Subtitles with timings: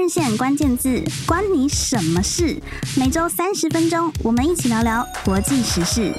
[0.00, 2.56] 日线关键字，关你什么事？
[2.96, 6.10] 每周三十分钟，我们一起聊聊国际时事。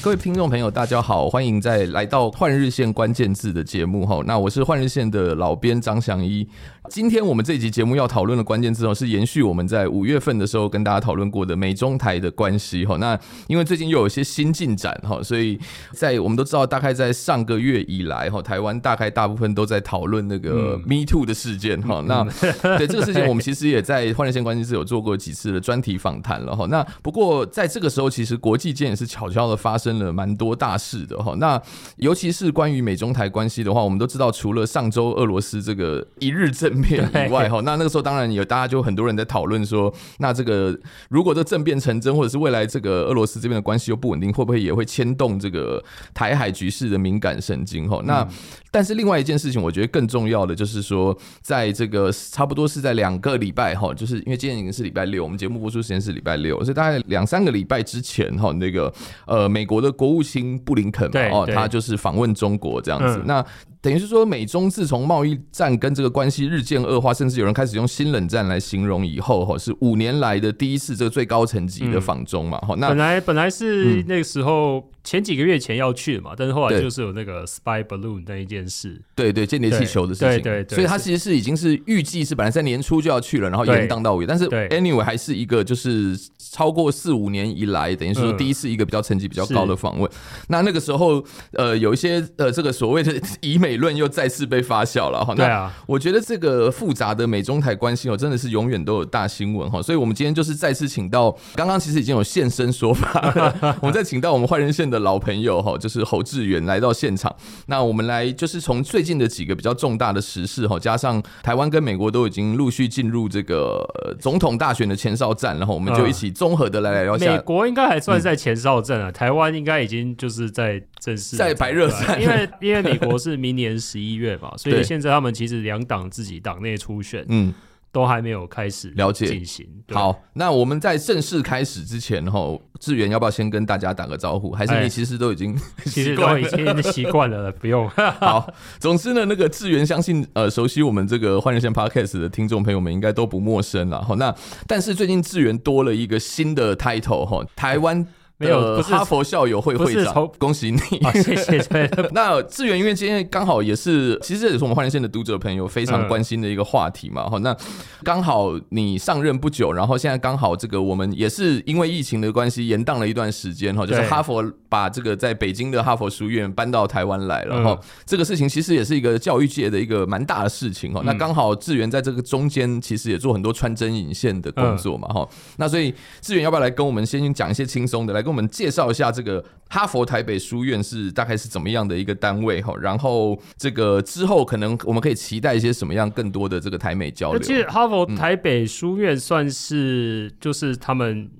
[0.00, 4.22] 好，各位听众朋友，大家好，欢迎再来到《换日线关键字》的节目哈。
[4.26, 6.48] 那我是换日线的老编张翔一。
[6.88, 12.96] 今天我们这集节目要讨论的关键字哦，是延续我们在五月份的时候跟大家讨论过的美中台的关系哈。
[12.96, 13.16] 那
[13.46, 15.56] 因为最近又有一些新进展哈，所以
[15.92, 22.02] 在我们都知道，大概在上个月以来哈，台湾大概大部分都在讨论那个 Me Too 的事件哈。
[22.08, 22.24] 那
[22.76, 26.66] 对这个事情，我们其实也在换日线关键字有做过几次的专题访谈了哈。
[26.68, 31.34] 那不过在这个时候，其实国际间也是悄悄的发生了蛮多大事的哈。
[31.38, 31.60] 那
[31.96, 45.82] 尤其是关于美中台关系的话，我们都知道，除了上周俄罗斯这个一日政变以外哈，那那个时候当然有大家就很多人在讨论说，那这个如果这政变成真，或者是未来这个俄罗斯这边的关系又不稳定，会不会也会牵动这个
[46.14, 48.00] 台海局势的敏感神经哈？
[48.04, 48.26] 那
[48.70, 58.92] 但是另外一件事情，我觉得更重要的就是说，在这个差不多是在两个礼拜哈，就是因为今天已经是礼拜六，我们节目播出时间是礼拜六，所以大概两三个礼拜之前哈，那个
[59.26, 63.44] 呃美国的国务卿布林肯嘛哦，他就是访问中国这样子，那。
[63.82, 72.80] 等于是说，美中自从贸易战跟这个关系日渐恶化，甚至有人开始用新冷战来形容以后，哈，是五年来的第一次这个最高层级的访中嘛，哈、嗯。
[72.80, 90.10] 那本来本来是那个时候前几个月前要去嘛，但是后来就是有那个 spy balloon 那一件事，对对，间谍气球的事情，对对对，所以他其实是已经是预计是本来在年初就要去了，然后延宕到五月，但是 anyway 还是一个就是超过四五年以来，等于是说第一次一个比较层级比较高的访问。
[90.48, 93.69] 那那个时候，呃，有一些呃这个所谓的以美。
[93.70, 103.32] 理论又再次被发酵了哈，那我觉得这个复杂的美中台关系哦，真的是永远都有大新闻哈，所以我们今天就是再次请到，刚刚其实已经有现身说法，
[103.80, 107.32] 我们再请到我们换人线的老朋友哈，就是侯志远来到现场，
[107.66, 113.86] 那我们来就是从最近的几个比较重大的时事哈，加上台湾跟美国都已经陆续进入这个
[114.18, 117.30] 总统大选的前哨战，然后我们就一起综合的来来聊一下。
[117.32, 123.59] 美国应该还算在前哨战啊，台湾应该已经就是在正式在白热战，因为因为美国是明年。
[123.60, 127.54] 年十一月吧，所以现在他们其实两党自己党内初选，嗯，
[127.92, 129.66] 都还没有开始了解进行。
[129.90, 134.52] 好，那我们在正式开始之前，哈，志远要不要先跟大家打个招呼？
[134.52, 135.56] 还是你其实都已经
[135.86, 137.88] 其实都已经习惯了，不用。
[138.20, 144.02] 好，总之呢，那个志远相信，呃，熟悉我们这个换人线 Podcast 的听众朋友们应该都不陌生了。
[144.02, 144.34] 好，那
[144.66, 148.06] 但是最近志远多了一个新的 title 哈，台湾。
[148.40, 151.90] 没有，不是哈佛校友会会长，恭喜你， 哦、谢谢。
[152.12, 157.28] 那志远，因为今天刚好也是，其实这也是我们换人线的读者朋友非常关心的一个话题嘛。
[157.28, 157.54] 哈、嗯，那
[158.02, 167.78] 刚好你上任不久，然后现在刚好这个我们也是因为疫情的关系延宕了一段时间哈，就是哈佛把这个在北京的哈佛书院搬到台湾来了哈。
[168.06, 171.02] 这个事情其实也是一个教育界的一个蛮大的事情哈。
[171.04, 175.28] 那刚好志远在这个中间其实也做很多穿针引线的工作嘛哈。
[175.58, 187.40] 那所以志远要不要来跟我们先讲一些轻松的来跟我们介绍一下这个哈佛台北书院是大概是怎么样的一个单位哈，然后这个之后可能我们可以期待一些什么样更多的这个台美交流。
[187.40, 191.30] 其实哈佛台北书院算是就是他们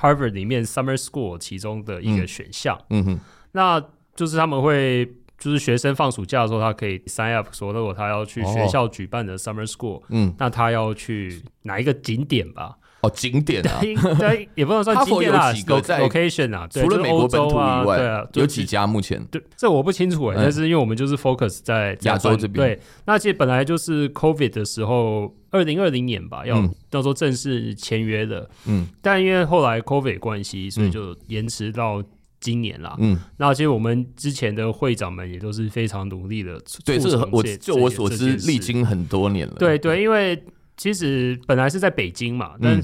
[0.00, 2.78] Harvard 里面 Summer School 其中的一个选项。
[2.90, 3.20] 嗯哼，
[3.52, 3.82] 那
[4.14, 5.06] 就是他们会
[5.38, 12.76] 就是学生放暑假的时候，他可以 sign up 说，如果他要去学校举办的 Summer School，嗯，那他要去哪一个景点吧？
[13.02, 13.80] 哦，景点啊，
[14.18, 19.24] 对，也不能算景点啊，有几个在 location 啊，除了美国本土以外，对啊，有几家目前？
[19.30, 22.76] 对，这我不清楚哎，但是因为我们就是 focus 在亚洲这边。
[22.76, 32.04] 对，那其实本来就是 COVID 的时候，二零二零年吧，要到时候正式签约的，嗯，但因为后来 COVID 关系，所以就延迟到
[32.38, 32.94] 今年啦。
[32.98, 39.54] 嗯，那其实我们之前的会长们也都是非常努力的，对，这个我就我所知，历经很多年了。
[39.58, 40.38] 对对，因为。
[40.80, 42.82] 其实本来是在北京嘛，但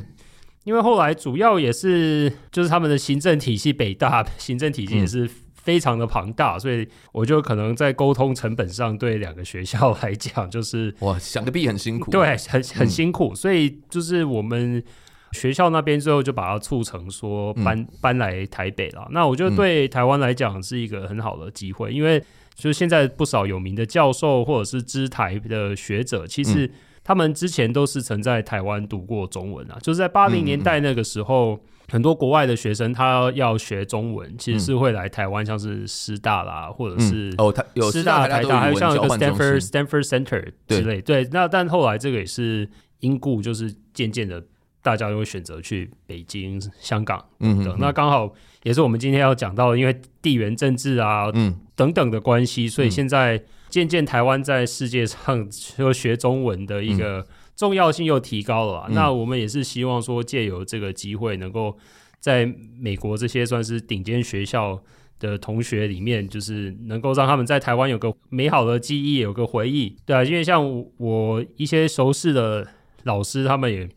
[0.65, 14.85] 因为后来主要也是就是他们的行政体系，北大行政体系也是非常的庞大，所以我就可能在沟通成本上对两个学校来讲，就是哇，想个必很辛苦，对，很很辛苦，所以就是我们
[15.33, 19.09] 学校那边最后就把它促成说搬搬来台北了。
[19.11, 22.23] 那我觉得对台湾来讲是一个很好的机会，因为
[22.55, 26.71] 就是现在不少有名的教授或者是知台的学者，其实。
[27.07, 31.61] 他们之前都是曾在台湾读过中文啊，就是在八零年代那个时候，嗯、
[31.93, 41.01] 很多国外的学生他要学中文，其实是会来台湾，像是师大啦，或者是哦，他有师大、台大，还有像一个 Stanford Stanford Center 之类。
[41.01, 42.69] 对，那但后来这个也是
[42.99, 44.43] 因故，就是渐渐的
[44.83, 47.73] 大家都会选择去北京、香港等等。
[47.75, 53.41] 嗯、那刚好也是我们今天要讲到，因为地缘政治啊，嗯，等等的关系，所以现在。
[53.69, 57.27] 渐渐台湾在世界上就学中文的一个
[57.57, 58.87] 重要性又提高了。
[58.89, 61.77] 嗯、那我们也是希望说，借由这个机会，能够
[62.21, 64.81] 在美国这些算是顶尖学校
[65.19, 69.97] 的同学里面，就是能够让他们在台湾有个美好的记忆，有个回忆。
[70.07, 72.67] 对啊，因为像我一些熟识的
[73.05, 73.89] 老师，他们也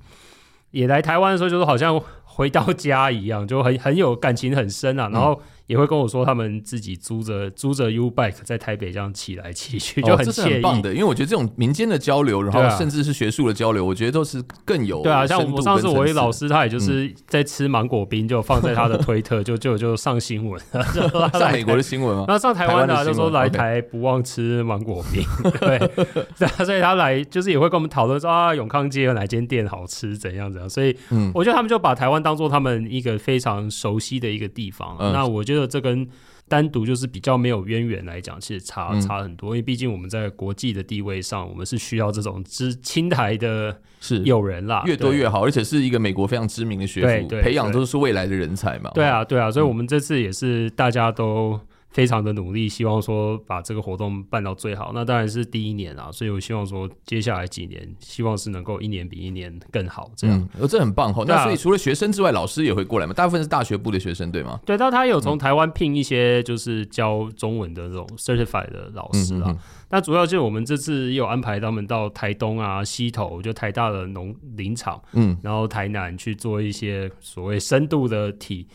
[0.71, 5.10] 也来台湾的时候，就是好像回到家一样，就很很有感情很深啊。
[5.10, 5.42] 然后。
[5.69, 10.42] 也会跟我说，他们自己租着租着 U bike 在台北这样骑来骑去，就很惬意。
[10.42, 15.27] 哦，很棒的，因为我觉得这种民间的交流，然后甚至是学术的交流，我觉得都是更有对啊。
[15.27, 20.60] 像我上次我一老师，他也就是在吃芒果冰，就放在他的推特， 就就就上新闻，
[21.38, 22.25] 上美国的新闻吗？
[22.27, 25.24] 那上台湾的就说来台不忘吃芒果冰，
[25.62, 30.68] 对，所以他来就是也会跟我们讨论说啊，永康街有哪间店好吃，怎样怎样。
[30.68, 30.98] 所以
[31.36, 34.98] 我觉得他们就把台湾当做他们一个非常熟悉的一个地方。
[35.13, 35.59] 那我觉得。
[35.68, 36.08] 这跟
[36.48, 39.50] 单独就是比较没有渊源来讲，其实差差很多。
[39.50, 45.44] 嗯、因为毕竟我们在国际的地位上，我们是需要这种知青台的是友人啦，越多越好。
[45.44, 48.90] 而且是一个美国非常知名的学府，培养都是未来的人才嘛。
[48.94, 51.60] 对啊，对啊，所以我们这次也是大家都。
[51.90, 54.92] 非常的努力，希望说把这个活动办到最好。
[54.94, 60.12] 那当然是第一年啊，所以我希望说接下来几年，希望是能够一年比一年更好。
[60.16, 61.24] 这样，呃、嗯，这很棒哈。
[61.28, 63.14] 那所以除了学生之外，老师也会过来吗？
[63.14, 64.60] 大部分是大学部的学生，对吗？
[64.66, 69.58] 对，但他有从台湾聘一些就是教中文的这种 certified 的老师啊。
[69.90, 78.68] 那主要就是我们这次也有安排他们到台东啊、西头，就台大的农林场，嗯，然后台南去做一些所谓深度的体。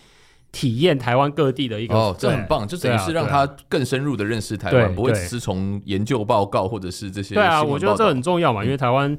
[0.55, 7.35] 体验台湾各地的一个哦，这很棒，就等于是让他更深入的认识台湾，不会只是从研究报告或者是这些。
[7.35, 9.19] 对啊，我觉得这很重要嘛，因为台湾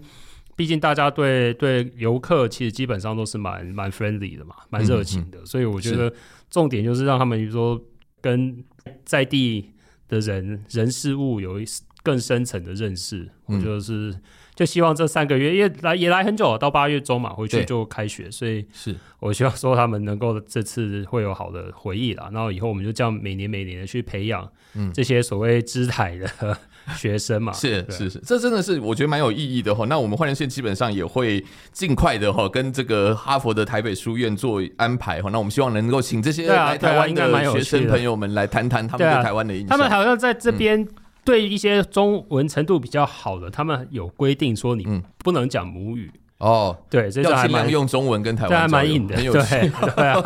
[0.56, 6.12] 毕竟大家对对游客其实基本上都是蛮蛮 friendly 的嘛，蛮热情的，所以我觉得
[6.50, 7.78] 重点就是让他们比如说
[8.22, 8.64] 跟
[9.04, 9.72] 在地
[10.08, 11.66] 的人人事物有一
[12.06, 14.16] 更深层的认识，我觉得是。
[14.56, 22.30] 就希望这三个月，也来也来很久了，到八月中嘛，回去就开学，所以是我希望说他们能够这次会有好的回忆啦。
[22.31, 24.50] 然后以后我们就这样每年每年的去培养
[24.94, 26.57] 这些所谓知台的
[26.96, 27.52] 学生嘛。
[27.52, 29.86] 是是是，这真的是我觉得蛮有意义的哈。
[29.90, 31.44] 那我们换人线基本上也会
[31.74, 35.30] 尽快的哈，跟这个哈佛的台北书院做安排哈。
[35.34, 39.68] 那我们希望能够请这些来台湾的学生朋友们来谈谈他们对台湾的印象。
[39.68, 40.88] 他们好像在这边。
[41.25, 46.77] 对一些中文程度比较好的，他们有规定说你不能讲母语哦。
[46.89, 49.16] 对，这要尽量用中文跟台湾，这还蛮硬的。
[49.16, 49.31] 对
[49.95, 50.22] 对啊，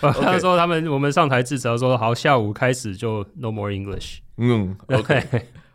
[0.00, 4.18] 他说他们我们上台致辞说好，下午开始就 No more English。
[4.38, 5.22] 嗯，OK。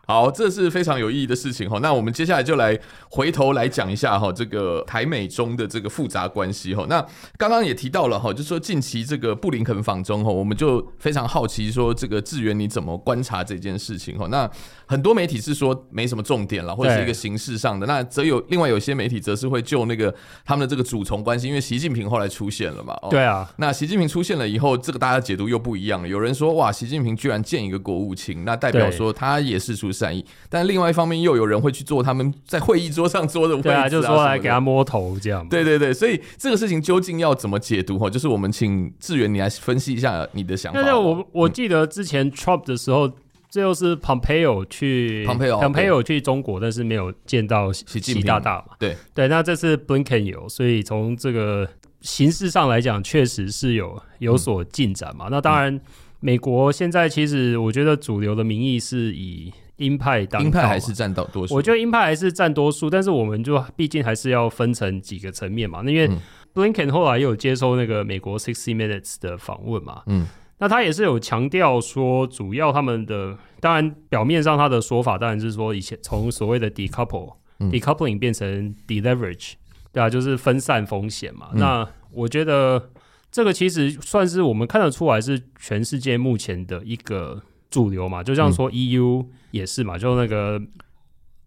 [0.07, 1.79] 好，这是非常有意义的事情哈。
[1.79, 6.85] 那我们接下来就来回头来讲一下哈，这个台美中的这个复杂关系哈。
[6.87, 7.05] 那
[7.37, 14.25] 刚刚也提到了哈，就是说近期这个布林肯访中哈，我们就非常好奇说，这个志远你怎么观察这件事情哈？
[14.31, 14.49] 那
[14.85, 17.85] 很多媒体是说没什么重点了，或者是一个形式上的。
[17.85, 20.15] 那则有另外有些媒体则是会就那个
[20.45, 22.97] 他们的这个主从关系，因为习近平后来出现了嘛。
[23.09, 23.51] 对啊。
[23.57, 26.07] 那习近平出现了以后，这个大家解读又不一样了。
[26.07, 29.91] 有人说哇，习近平居然见一个国务卿，那代表说他也是出。
[29.97, 35.47] 善意，但另外一方面又有人会去做他们在会议桌上坐的位置啊，啊就是说来给他摸头这样。
[35.49, 37.97] 对对对，所以这个事情究竟要怎么解读？
[37.97, 40.81] 哈，就是我们请志远你来分析一下你的想法。
[40.81, 43.11] 那我我记得之前 Trump 的时候，
[43.49, 48.75] 最后是 Pompeo 去 Pompeo Pompeo 去中国，但是没有见到习大大嘛。
[48.77, 51.67] 对对，那这次 Blinken 有，所以从这个
[52.01, 55.27] 形式上来讲，确实是有有所进展嘛。
[55.27, 55.79] 嗯、那当然，
[56.19, 59.53] 美国现在其实我觉得主流的民意是以。
[59.77, 61.55] 鹰派当道，鹰派还是占到多数。
[61.55, 65.81] 我觉得鹰派还是占多数，但是我们就毕竟还是要分成几个层面嘛。
[65.83, 66.09] 那因为
[66.53, 70.25] Blinken 后来也有接受那个美国 Sixty Minutes 的访问嘛，嗯，
[70.57, 79.53] 那他也是有强调说，主要他们的当然表面上他的说法当然是说，以前从所谓的 decouple、嗯、decoupling 变成 deleverage，
[79.91, 81.49] 对啊，就是分散风险嘛。
[81.53, 82.89] 嗯、那我觉得
[83.31, 87.43] 这个其实算是我们看得出来是全世界目前的一个。
[87.69, 90.59] 主流嘛，就像说 EU 也是嘛，嗯、就那个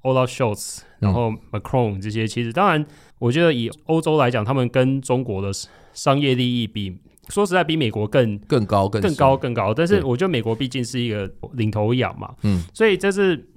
[0.03, 2.85] Olaf Scholz，然后 Macron 这些，其实当然，
[3.19, 5.51] 我觉得以欧洲来讲，他们跟中国的
[5.93, 6.99] 商业利益比，
[7.29, 9.75] 说实在比美国更更高、更更高、更高。
[9.75, 13.49] 但是我觉得美国毕竟是一个领头羊嘛，嗯，所以这是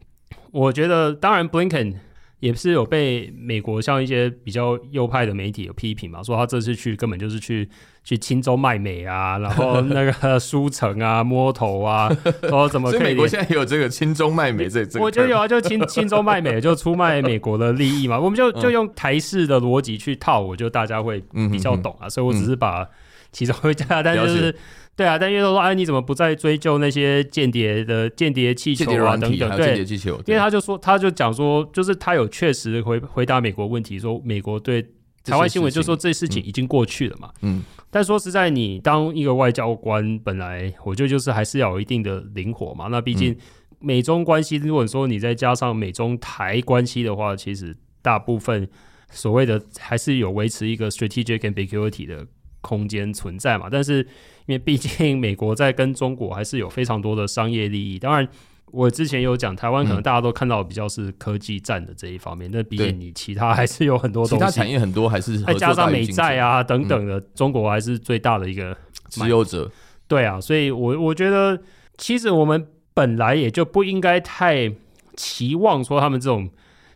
[0.52, 1.96] 我觉得，当然 Blinken。
[2.44, 7.70] 也是有被美国像一些比较右派的媒体有批评嘛，说他这次去根本就是去
[8.04, 12.14] 去青州卖美啊，然后那个书城啊摸头啊，
[12.50, 13.02] 说怎么可以？
[13.02, 15.00] 美国现在也有这个青州卖美这这？
[15.00, 18.20] 我觉得有啊，就青青州卖美，就出卖美国的利益嘛。
[18.20, 22.10] 我们就就用台式的逻辑去套，我就大家会比较懂啊。
[22.10, 22.86] 所以我只是把
[23.34, 24.56] 其中一家，但就是
[24.96, 29.58] 对啊，但因为说哎，你怎么不再追究那些间谍的间谍气球啊等等？
[29.58, 34.82] 对，间谍气球，因为他就说，他就讲说，就是他有确实回回答美国问题，说美国对
[35.26, 37.30] 台湾新闻就说这事情已经过去了嘛。
[37.42, 42.88] 嗯，但说实在，你当一个外交官，本来我觉得就是还是要有一定的灵活嘛。
[42.92, 43.36] 那毕竟
[43.80, 48.70] 美中关系，如果说你再加上美中台关系的话，其实大部分。
[49.16, 52.26] 所谓的还是有维持一个 strategic ambiguity 的
[52.64, 53.68] 空间存在嘛？
[53.70, 54.00] 但是
[54.46, 58.00] 因为毕竟美国在跟中国还是有非常多的商业利益。
[58.00, 58.26] 当然，
[58.72, 68.76] 我之前有讲台湾可能大家都看到比较是科技战的这一方面，那、嗯、毕竟你其他还是有很多东西，其他产业很多还是再加上美债啊等等的、嗯，中国还是最大的一个
[69.10, 69.70] 持有者。
[70.08, 71.62] 对啊，所以我我觉得
[71.98, 74.74] 其实我们本来也就不应该太
[75.18, 76.50] 期望说他们这种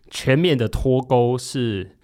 [0.10, 1.97] 全面的脱钩是。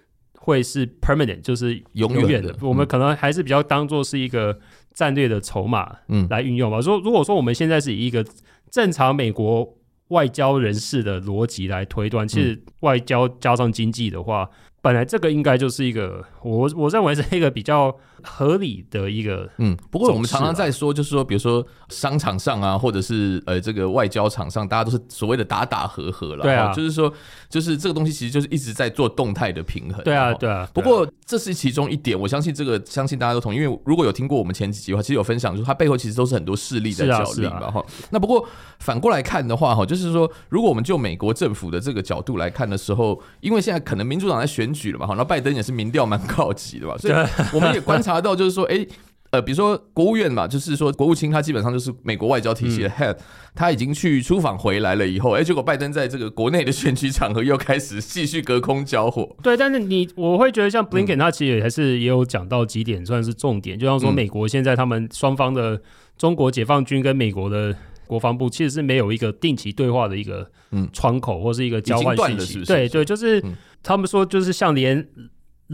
[0.44, 2.58] 会是 permanent，就是永远的，的。
[2.60, 4.58] 我们可能还是比较当做是一个
[4.92, 6.82] 战略的筹码，嗯，来运用吧。
[6.82, 8.22] 说如果说我们现在是以一个
[8.70, 9.74] 正常美国
[10.08, 14.50] 外交人士的逻辑来推断，其实外交加上经济的话。
[14.82, 19.76] 本来这个应该就是一个，我我认为是一个比较合理的一个，嗯。
[19.90, 26.42] 不过我们常常在说，就是说，比如说商场上啊，或者是呃这个外交场上，大家都是所谓的打打和和了。
[26.42, 27.10] 对啊，就是说，
[27.48, 30.04] 就是这个东西其实就是一直在做动态的平衡。
[30.04, 30.68] 对啊，对啊。
[30.74, 37.82] 不过这是其中一点，我相信这个相信大家都同意，因为如果有听过我们前几集的话，其实有分享，就是它背后其实都是很多势力在角力嘛哈。
[38.10, 38.46] 那不过
[38.80, 44.74] 反过来看的话哈，就是说，如果我们就美国政府的这个角度来看的时候，因为现在可能民主党在选。
[44.74, 47.14] 举了嘛，好，那拜登也是民调蛮高级的吧，所以
[47.52, 48.88] 我们也观察到，就是说，哎、欸，
[49.30, 53.18] 呃，比如说国务院嘛，就是说国务卿他基本上就是美国外交体系的 head，、嗯、
[53.54, 59.36] 他已经去出访回来了以后，哎、欸，结果拜登在这个国内的选举场合又开始继续隔空交火。
[59.42, 65.80] 对，但是你我会觉得像 Blinken 他其实也还是也有讲到几点算是重点，就像说美国现在他们双方的
[66.16, 67.74] 中国解放军跟美国的。
[68.06, 70.46] 国防部其实是没有一个定期对话的一个
[70.92, 72.62] 窗口，或是一个交换信息。
[72.62, 73.42] 对对，就是
[73.82, 75.04] 他们说，就是像连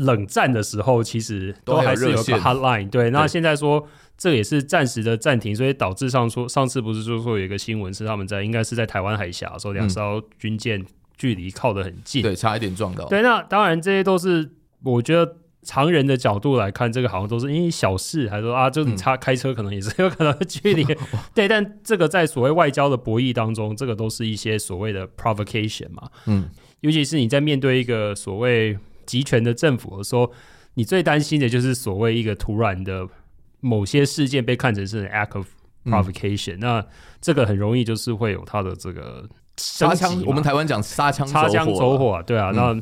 [0.01, 2.91] 冷战的时候，其实都还是有个 hotline。
[2.91, 3.87] 对，那现在说
[4.19, 10.85] 这也是暂时的暂停，所以导致上说上次不是就说有一个新闻是他们在应该是在台湾海峡，说两艘军舰
[11.17, 13.07] 距离靠得很近，对，差一点撞到。
[13.07, 14.51] 对，那当然这些都是
[14.83, 15.37] 我觉得。
[15.63, 20.97] 常人的角度来看，这个好像都是因为小事，还是说啊，就是你差开车可能也是有可能的距离，嗯、
[21.35, 21.47] 对。
[21.47, 26.49] 但这个在所谓外交的博弈当中，这个都是一些所谓的 provocation 嘛，嗯。
[26.81, 28.79] 尤其是你在面对一个所谓
[29.11, 30.31] 集权的政府的时候，
[30.75, 33.07] 你最担心的就是所谓一个突然的
[33.61, 35.47] 某些事件被看成是 act of
[35.85, 36.61] provocation，嗯。
[36.61, 36.87] 那
[37.21, 42.75] 这个很容易就是会有它的这个杀枪，我们台湾讲擦枪擦枪走火，啊，对啊，嗯、那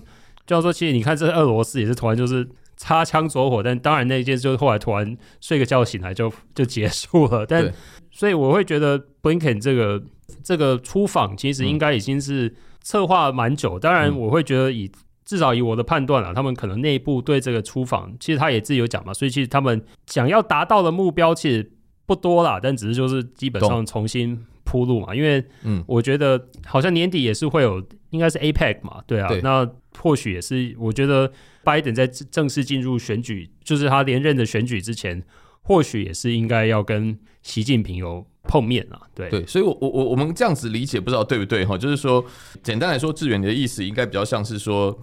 [0.46, 2.46] 就像说，其实你看，这俄罗斯也是突然就是。
[2.80, 7.44] 擦枪走火，但当然那一件事就是后来突然睡个觉醒来就就结束了。
[7.44, 7.68] 但
[8.12, 10.00] 所以我会觉得 Blinken 这个
[10.44, 13.80] 这个出访其实应该已经是策划蛮久。
[13.80, 14.88] 当然我会觉得以
[15.28, 21.70] 至少以我的判断啊，他们可能内部对这个出访，其实他也自己有讲嘛，所以其实他们想要达到的目标其实
[22.06, 25.14] 不多啦，但只是就是基本上重新铺路嘛。
[25.14, 29.70] 因为嗯，我觉得好像年底也是会有，应该是 APEC 嘛，对啊，那
[30.00, 31.30] 或许也是我觉得。
[31.64, 35.22] 拜登在正式进入选举，就是他连任的选举之前，
[35.60, 39.02] 或许也是应该要跟习近平有碰面啊。
[39.14, 41.76] 对对，所以我，我我我们这样子理解，不知道对不对哈？
[41.76, 42.24] 就是说，
[42.62, 44.98] 简单来说，志远你的意思应该比较像是说。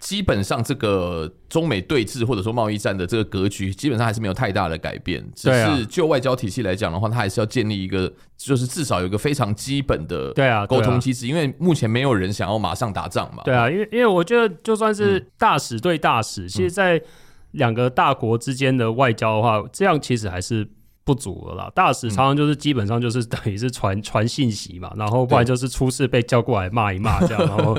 [0.00, 5.22] 基本上，这个中美对峙或者说贸易战的这个格局，基本上还是没有太大的改变。
[5.36, 11.26] 只是就外交体系来讲的话，它还是要建立一个，就是至少有一个非常基本的对啊沟通机制。
[11.26, 13.42] 因为目前没有人想要马上打仗嘛。
[13.44, 17.00] 对啊，因为因为我觉得就算是大使对大使，其实，在
[17.50, 20.66] 两个大国之间的外交的话，这样其实还是
[21.04, 21.70] 不足的啦。
[21.74, 27.78] 大使常常就是基本上就是等于是传传信息嘛，然后不然就是出事被叫过来骂一骂这样，然后。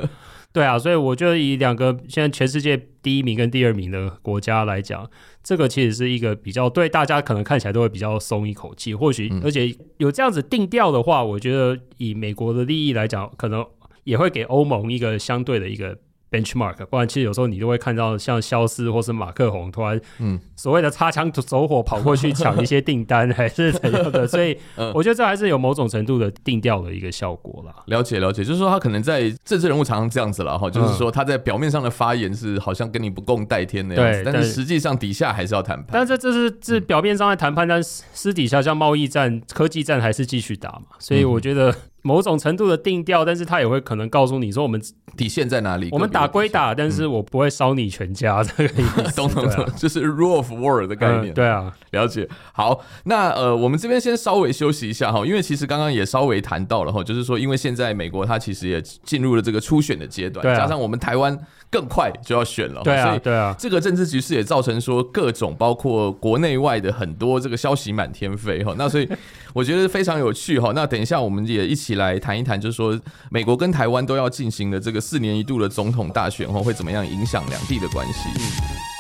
[0.53, 5.09] 对啊，所以我觉得以两个现在全世界第一名跟第二名的国家来讲，
[5.43, 8.93] 这个其实是一个比较对大家可能看起来都会比较松一口气。
[8.93, 13.65] 或许而且有这样子定调的话，我觉得以美国的利益来讲，可能
[14.03, 15.97] 也会给欧盟一个相对的一个。
[16.31, 24.57] benchmark，不然其实有时候你都会看到像肖斯或是马克宏突然，嗯，所谓的擦枪走火跑过去抢一些订单， 还是怎样的，所以
[24.93, 27.75] 我觉得这还是有某种程度的定调的一个效果啦。
[27.87, 35.87] 了解了解，就是说他可能在政治人物常常这样子了哈，就是说他在表面上的发言是好像跟你不共戴天的样子，但是实际上底下还是要谈判。
[35.91, 41.75] 但这这是这表面上在谈判，但私底下像贸易战、科技战还是继续打嘛，所以我觉得。
[42.01, 44.81] 某种程度的定调，但是他也会可能告诉你说我们
[45.15, 45.89] 底线在哪里。
[45.91, 49.03] 我们打归打，但是我不会烧你全家， 这个意思。
[49.15, 51.33] 懂懂懂，就是 rule of war 的概念。
[51.33, 52.27] 对啊，了解。
[52.53, 61.37] 好，那呃，我们这边先稍微休息一下哈，因为其实刚刚也稍微谈到了哈，就是说，因为现在美国它其实也进入了这个初选的阶段，加上我们台湾
[61.71, 69.09] 更快就要选了，对啊，对啊，这个政治局势也造成说各种包括国内外的很多这个消息满天飞哈，那所以
[69.53, 70.73] 我觉得非常有趣哈。
[70.75, 72.99] 那等一下我们也一起来谈一谈，就是说
[73.29, 78.29] 美国跟台湾都要进行的这个四年一度的总统大选后会怎么样影响两地的关系？
[78.35, 78.90] 嗯。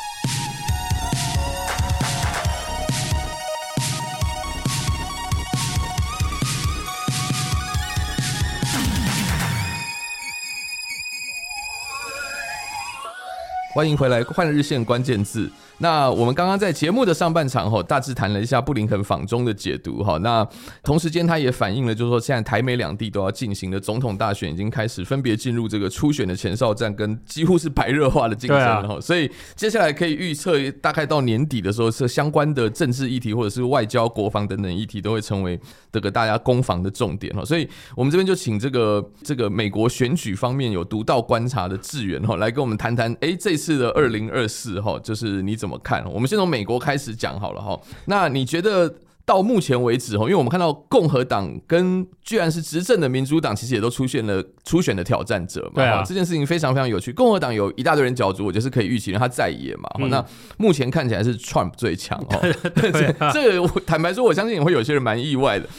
[13.73, 15.49] 欢迎回来，换日线关键字。
[15.81, 20.19] 那我们刚刚在节目的上半场哈，大致谈了一下布林肯访中的解读哈。
[20.19, 20.47] 那
[20.83, 29.01] 同时间，他也反映了，就是说现在台美两地都要进行的总统大选已经开始分别进入这个初选的前哨战，跟几乎是白热化的竞争了哈。
[29.01, 35.59] 所以接下来可以预测，大概到年底的时候，是相关的政治议题或者是外交、国防等等议题都会成为
[35.91, 37.43] 这个大家攻防的重点哈。
[37.43, 45.70] 所以我们这边就请这个这个美国选举方面有独到观察的志远哈，来跟我们谈谈，哎，这次的二零二四哈，就是你怎么。
[45.71, 46.03] 怎么看？
[46.11, 47.79] 我们先从美国开始讲好了哈。
[48.05, 48.93] 那你觉得
[49.25, 55.71] 到目前为止哈，因为我们看到共和党跟居然是执政的民主党，其实也都出现了初选的挑战者嘛。
[55.75, 57.13] 对啊，这件事情非常非常有趣。
[57.13, 59.89] 共和党有一大堆人角逐，我觉得是可以预期的，他在野嘛。
[59.99, 60.25] 嗯、那
[60.57, 62.41] 目前看起来是 Trump 最强哦。
[63.31, 65.69] 这个坦白说，我相信也会有些人蛮意外的。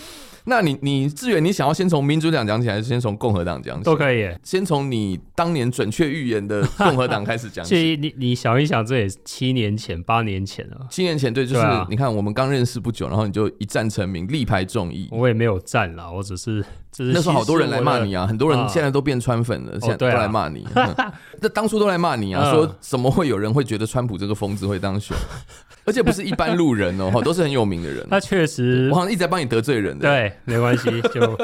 [0.45, 3.85] 那你你志远，你想要先从民主党讲起，还是先从共和党讲起？
[3.85, 4.29] 都可以。
[4.43, 7.71] 先从你当年准确预言的共和党开始讲起。
[7.77, 10.87] 其实你你想一想，这也七年前、八年前了。
[10.91, 15.09] 七年前，对，就是你看我们刚认识不久，然后你就一战成名，力排众议。
[15.13, 20.65] 我也没有战啦，我只是，只是那时候好多人来骂你啊，很多人现在都变川粉了，现在都来骂你。
[21.41, 25.17] 那当初都来骂你啊，说怎么会有人会觉得川普这个疯子会当选？
[25.85, 28.07] 而且不是一般路人哦， 都是很有名的人。
[28.09, 30.09] 那确实，我好像一直在帮你得罪人的。
[30.09, 31.01] 对，没关系。
[31.13, 31.37] 就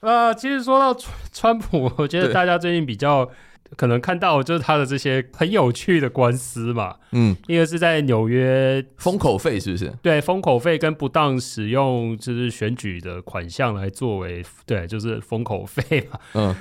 [0.00, 3.28] 呃，其实说到川川普，我觉得大家最近比较
[3.76, 6.96] 可能看到就是他的这些很有趣的官司嘛。
[7.12, 9.92] 嗯，一个是在纽约封口费，是不是？
[10.02, 16.18] 对，封口费跟不当使用就是选举的款项来作为，对，就是封口费嘛。
[16.34, 16.54] 嗯。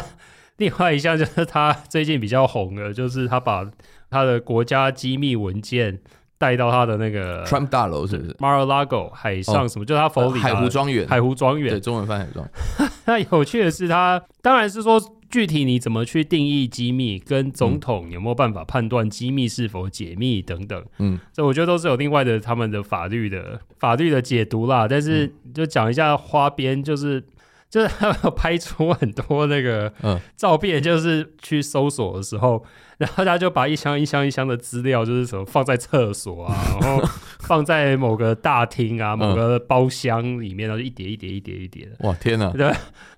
[0.58, 3.66] 另外一项就是他最近比较红的，就是他把
[4.10, 6.00] 他的国家机密文件。
[6.38, 9.84] 带到他的那个 Trump 大楼是不是？Mar-a-Lago 海上什么？
[9.84, 11.70] 哦、就是他佛里海湖庄园，海湖庄园。
[11.70, 12.46] 对，中文翻海庄。
[13.06, 20.84] 那有趣的是他，他当然是说具体你怎么去定义机密，跟总统有没有办法判断机密是否解密等等。
[20.98, 24.86] 嗯，这我觉得都是有另外的他们的法律的 法律的解读啦。
[24.88, 27.24] 但是就讲一下花边，就是。
[27.68, 29.92] 就是他们有拍出很多那个
[30.36, 37.04] 照片，就是去搜索的时候，嗯、 然后他就把一箱一箱一箱的资料，就是什么放在厕所啊，然后
[37.40, 41.96] 放在某个大厅啊，某个包厢里面，然后一叠一叠一叠一叠的。
[42.08, 42.50] 哇，天哪！
[42.52, 42.72] 对，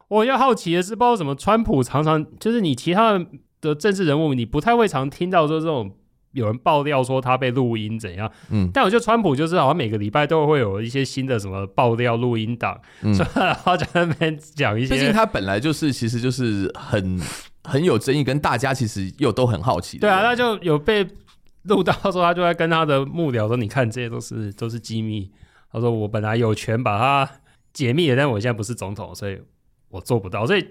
[0.09, 3.19] 我要好奇的是，不知道什么，川普常常就是你其他
[3.61, 5.93] 的政治人物，你不太会常听到说这种。
[6.33, 8.31] 有人爆料说他被录音怎样？
[8.51, 14.95] 嗯，但我觉得川普就是好像每个礼拜都会有一些新的什么爆料录音档，嗯，然后在那边讲一些。
[14.95, 17.19] 毕竟他本来就是，其实就是很
[17.65, 19.99] 很有争议，跟大家其实又都很好奇。
[19.99, 21.05] 对啊，那就有被
[21.63, 25.33] 录到说他就在跟他的幕僚说：“你看，这些都是都是机密。”
[25.73, 27.29] 他说：“我本来有权把它
[27.73, 29.41] 解密的，但我现在不是总统，所以
[29.91, 30.67] 我做不到。”所以。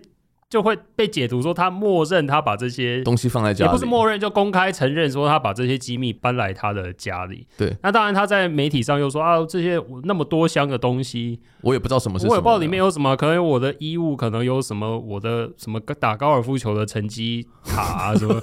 [0.49, 7.45] 就会被解读说他默认他把这些东西放在家里，也不是默认，就公开承认说他把这些机密搬来他的家里。
[7.57, 18.41] 对，那当然他在媒体上又说啊，这些那么多箱的东西，我也不知道什么是什么，我也不知道里面有什么，可能有我的衣物，可能有什么我的什么打高尔夫球的成绩卡啊什么。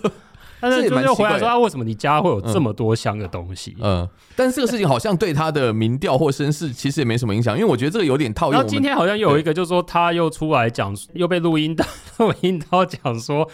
[0.70, 3.76] 但是就又回来说啊，为什么你家会有这么多箱的东西？
[3.80, 8.52] 嗯，嗯，但是这个事情好像对他的民调或声势其实也没什么影响，因为我觉得这个有点套用。
[8.52, 11.84] 然后今天好像又有一个，就是说他又出来讲， 又被录音到
[12.18, 13.48] 录音到讲说，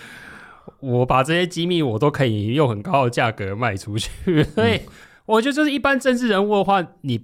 [0.81, 4.45] 我把这些机密我都可以用很高的价格卖出去。
[4.55, 4.81] 所以
[5.27, 7.21] 我觉得就是一般政治人物的话，你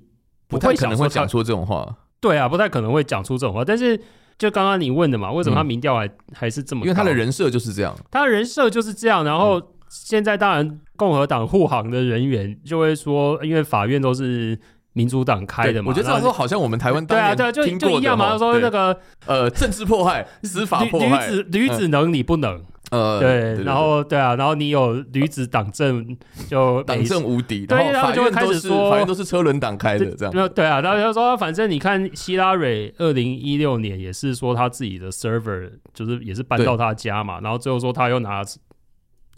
[0.48, 1.96] 不太可能会讲出这种话。
[2.20, 3.64] 对啊，不太可能会讲出这种话。
[3.64, 4.00] 但是
[4.38, 6.82] 就刚刚你问的嘛，为什么他民调还还是这么？
[6.82, 9.62] 因为他的人设就是这样，他的人设就是这样，然后。
[9.88, 14.58] 现在当然，共和党护航的人员就会说，因为法院都是
[14.92, 15.88] 民主党开的嘛。
[15.88, 18.30] 我觉得这样说好像我们台湾对啊对啊，就就一样嘛。
[18.30, 22.64] 他说那个呃政治迫害、 司法迫害，女子女子能你不能？
[22.92, 26.16] 呃，对，然后对啊，然后你有女子党政
[26.48, 30.50] 就党政无敌，对，然后就会开始说法院都是车轮党开的这样。
[30.54, 38.42] 对啊，然后就说反正你看希拉蕊二零一六年也是说他自己的 server 就是也是搬到他家嘛，然后最后说他又拿。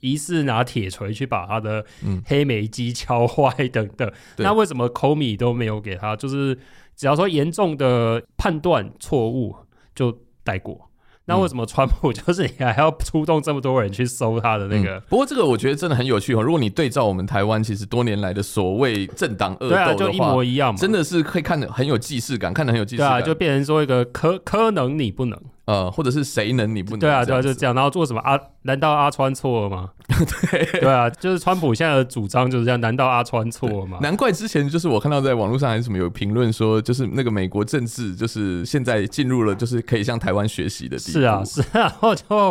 [0.00, 1.84] 疑似拿铁锤去把他的
[2.24, 6.14] 黑莓机敲坏等等，嗯、那为什么 Comey 都没有给他？
[6.16, 6.58] 就是
[6.96, 9.56] 只要说严重的判断错误
[9.94, 10.86] 就带过。
[11.26, 14.96] 那为什么川普就是你还要出动这么多人去搜他的那个？
[14.96, 16.40] 嗯、不过这个我觉得真的很有趣哦。
[16.40, 23.10] 如果你对照我们台湾，其实多年来的所谓政党恶斗的话，就一模一样嘛，真的是可以看得很有既视感，看得很有既视感。
[23.10, 25.38] 对啊，就变成说一个可可能你不能。
[25.68, 27.00] 呃，或者是谁能你不能？
[27.00, 27.74] 对啊，对啊，就这样。
[27.74, 28.20] 然后做什么？
[28.22, 29.90] 阿难道阿川错了吗？
[30.50, 32.80] 对 对啊，就是川普现在的主张就是这样。
[32.80, 33.98] 难道阿川错了吗？
[34.00, 41.18] 难怪之前就是我看到在网络上还是什么有评论说，就是那个美国政治就是现在进入了就是可以向台湾学习的地步。
[41.18, 41.66] 是啊， 是啊。
[41.74, 42.50] 然后就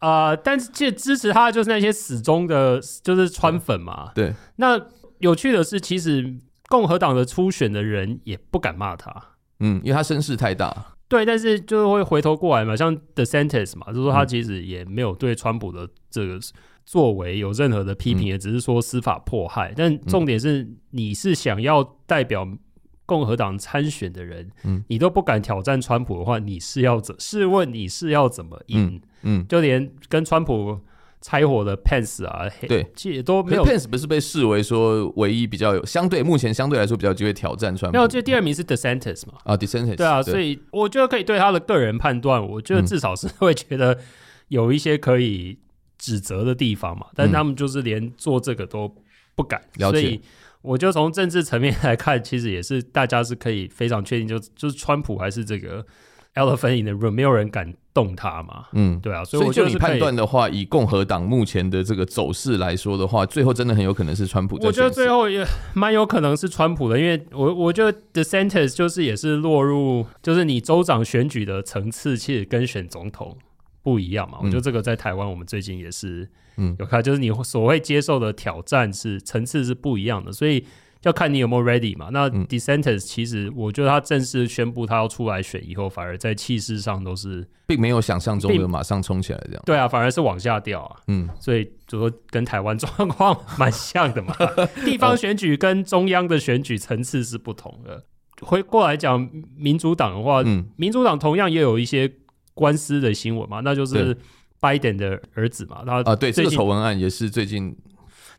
[0.00, 4.10] 啊、呃，但是借支持他的就是那些死忠的，就是川粉嘛。
[4.12, 4.34] 对。
[4.56, 4.76] 那
[5.20, 6.34] 有趣的是，其实
[6.68, 9.14] 共和党的初选的人也不敢骂他。
[9.60, 10.74] 嗯，因为他声势太大。
[11.10, 16.38] 对，但是就是会回头过来嘛，像 The Sentence 嘛，就是说他其实也没有对川普的这个
[16.86, 19.74] 作为有任何的批评，嗯、也只是说司法迫害。
[19.76, 22.48] 但重点是，你是想要代表
[23.04, 27.14] 共和党参选的人，嗯，你都不敢挑战川普的话，你是要怎？
[27.18, 29.02] 试问你是要怎么赢？
[29.48, 30.78] 就连跟川普。
[31.20, 33.64] 拆伙的 Pence 啊，对，其实都没有。
[33.64, 37.96] Pence 不是被视为说唯一比较有相对目前相对来说比较有机会挑战川普？
[37.96, 39.34] 没有，这第二名是 DeSantis 嘛？
[39.44, 39.96] 啊，DeSantis。
[39.96, 43.98] 对啊，所以我觉得可以对他的个人判断，我觉得至少是会觉得
[44.48, 45.58] 有一些可以
[45.98, 47.06] 指责的地方嘛。
[47.10, 48.94] 嗯、但是他们就是连做这个都
[49.34, 49.60] 不敢。
[49.78, 50.20] 所以
[50.62, 55.84] 我就从政治层面来看，其实也是大家是可以非常确定就，就就是川普还是这个。
[56.34, 58.66] Elephant in the room，没有人敢动他嘛？
[58.72, 64.56] 嗯，对啊，所以我就你判断的话，以共和党目前的这个走势来说的话，最后真的很有可能是川普。
[64.62, 73.36] 我觉得最后也蛮有可能是川普的，因为我我觉得 the sentence 就是也是落入，就是你州长选举的层次其实跟选总统
[73.82, 74.38] 不一样嘛。
[74.40, 80.64] 嗯、我觉得这个在台湾我们最近也是嗯有看，就是你所谓接受的挑战是层次是不一样的，所以。
[81.02, 82.10] 要看你有没有 ready 嘛？
[82.12, 89.62] 那 DeSantis 其实我觉得他正式宣布他要出来选以后，反而在气势上都是并没有想象中的马上冲起来这样。
[89.64, 91.00] 对啊，反而是往下掉啊。
[91.06, 94.36] 嗯，所以就说跟台湾状况蛮像的嘛。
[94.84, 98.04] 地方选举跟中央的选举层次是不同的。
[98.42, 102.12] 回过来讲民主党的话，嗯，民主党同样也有一些
[102.52, 104.14] 官司的新闻嘛，那就是
[104.60, 107.74] 拜登的儿子嘛，他啊，对，这个丑闻案也是最近。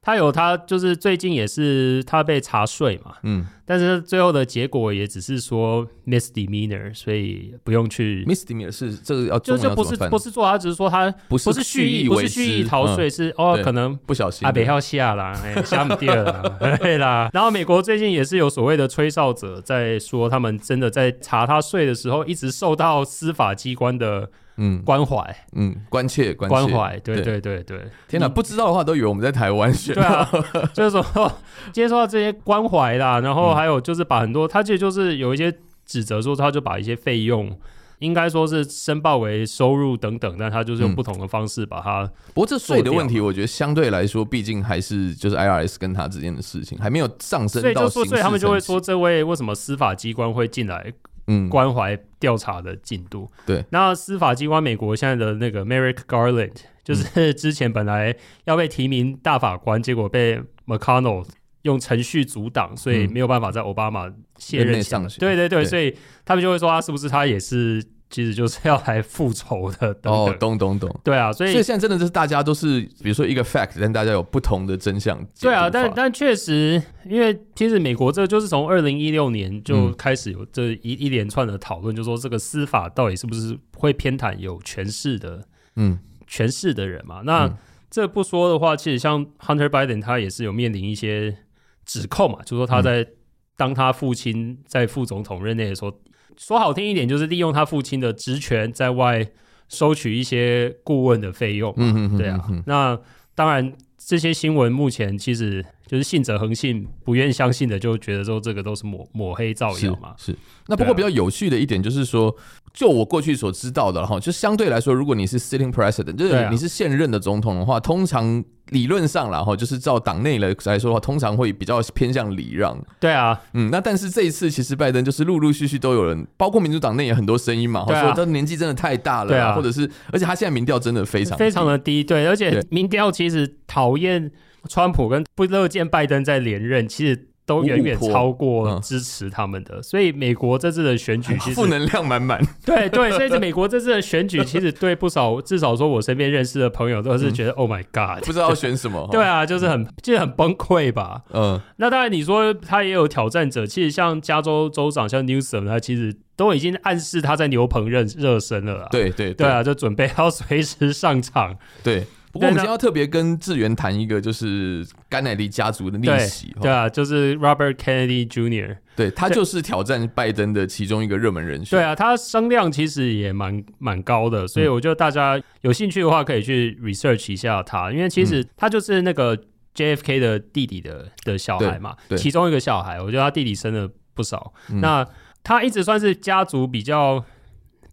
[0.04, 17.30] 他有他就是最近也是他被查税嘛，嗯，但是最后的结果也只是说 misdemeanor，所以不用去 misdemeanor 是这个要就就不是不是做，他只是说他不是蓄意不是蓄意逃税，是哦可能不小心啊北要下啦，哎下不掉啦， 对啦。
[17.32, 24.32] 然后美国最近也是有所谓的吹哨者在说，他们真的在查他税的时候，一直受到司法机关的。
[24.58, 27.82] 嗯，关怀，嗯，关切，关关怀，对对对对。
[28.08, 29.96] 天哪，不知道的话都以为我们在台湾选。
[29.96, 30.30] 对啊，
[30.74, 31.32] 就是说
[31.72, 35.52] 接受到这些关怀啦，然后还有就是把很多，他其实就是有一些
[35.86, 37.58] 指责说，他就把一些费用，
[38.00, 42.06] 应该说是申报为收入等等，但他就是用不同的方式把它。
[42.34, 47.62] 不过这税的问题，我觉得相对来说，毕竟还是就是 IRS 跟他之间的事情，还没有上升到。
[47.62, 50.94] 所以就说，所以他们就会说，这位为什么司法机关会进来？
[51.32, 53.30] 嗯，关怀调查的进度。
[53.46, 58.16] 对，那司法机关，美国现在的那个 Merrick Garland，就是 之前本来
[58.46, 61.26] 要被提名大法官，结果被 McConnell
[61.62, 65.20] 用程序阻挡，所以没有办法在奥巴马卸任上去。
[65.20, 67.84] 对对对，所以他们就会说，他是不是他也是？
[68.12, 70.14] 其实就是要来复仇的等等。
[70.14, 75.26] 哦，懂懂懂，对啊，所以所以现在真的就是大家都是，比如说一个 fact，但大家有不同的真相。
[75.40, 85.48] 对啊，但但确实，因为其实美国这就是从二零一六年就开始有这一一连串的讨论，嗯、就说这个司法到底是不是会偏袒有权势的，
[85.78, 85.98] 嗯，
[86.28, 87.22] 权势的人嘛？
[87.24, 87.58] 那、嗯、
[87.90, 91.38] 这不说的话，其实像 Hunter Biden 他也是有面临一些
[91.86, 93.08] 指控嘛，就说他在
[93.56, 95.98] 当他父亲在副总统任内的时候。
[96.38, 99.28] 说好听一点，就是利用他父亲的职权在外
[99.70, 101.74] 收取一些顾问的费用。
[101.78, 102.40] 嗯嗯，对啊。
[102.66, 103.00] 那
[103.36, 110.14] 当然，这些新闻目前其实就是信者恒信，不愿相信的就觉得说这个都是抹抹黑造谣嘛。
[110.18, 110.32] 是。
[110.32, 112.36] 是那不过比较有趣的一点就是说，
[112.74, 122.78] 就我过去所知道的哈，就相对来说，如果你是 sitting president，就是你是现任的总统的话，通常理论上啦哈，就是照党内来来说的话，通常会比较偏向礼让。
[123.00, 134.32] 对啊，嗯，那但是这一次其实拜登就是陆陆续续都有人，包括民主党内也很多声音嘛，说他年纪真的太大了，对啊，或者是而且他现在民调真的非常非常的低，对，而且民调其实讨厌
[134.70, 137.28] 川普跟不乐见拜登在连任，其实。
[137.46, 142.42] 都远远超过支持他们的，所以美国这次的选举 其实负能量满满。
[142.66, 149.08] 对对，所以美国这次的选举其实对不少， 至少说我身边认识的朋友都是觉得 “Oh my God”，不知道要选什么。
[149.12, 151.24] 对啊，就是很就是很崩溃吧。
[151.34, 158.88] 嗯，那当然你说他也有挑战者，其实像加州州长像 Newsom，他其实都已经暗示他在牛棚热热身了。
[158.92, 161.58] 对对对啊，就准备要随时上场。
[161.84, 162.06] 对。
[162.32, 166.56] 不过我们今天要特别跟智元谈一个，就是甘乃迪家族的逆袭。
[166.62, 171.78] 对啊，就是 Robert Kennedy Jr.，对，他就是挑战拜登的其中一个热门人选。
[171.78, 179.38] 对啊，他声量其实也蛮蛮高的，所以我觉得大家有兴趣的话可以去 research 一下他，因为其实他就是那个
[179.76, 184.54] JFK 的弟弟的的小孩嘛，其中一个小孩，我觉得他弟弟生了不少。
[184.82, 185.06] 那
[185.44, 187.26] 他一直算是家族比较。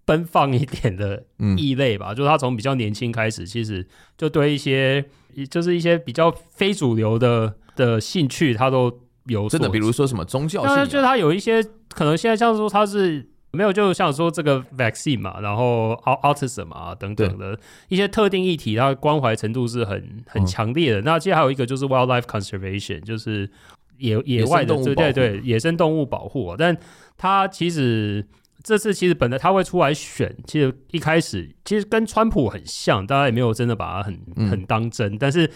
[0.09, 1.23] 奔放一点的
[1.59, 5.05] 异类吧，嗯、就是他从比较年轻开始，其实就对一些
[5.51, 8.91] 就是一些比较非主流的的兴趣，他都
[9.27, 15.93] 有真的，比如说什么宗教性，就是他有一些可能现在像说他是没有，就像说这个 vaccine 嘛，然后
[16.23, 21.03] autism 啊等等的一些特定议题，他关怀程度是很很强烈的。
[21.03, 23.51] 嗯、那接下来还有一个就是 wildlife conservation，就是
[23.99, 26.75] 野野外的对对对野生动物保护，但
[27.19, 28.27] 他其实。
[28.63, 35.51] 这次其实本来他会出来选，其实一开始其实跟川普很像，大家也没有真的把他很很当真，嗯、但是